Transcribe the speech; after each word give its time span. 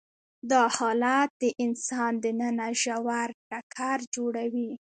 دا 0.51 0.63
حالت 0.77 1.29
د 1.41 1.43
انسان 1.63 2.11
دننه 2.23 2.67
ژور 2.81 3.29
ټکر 3.49 3.97
جوړوي. 4.15 4.71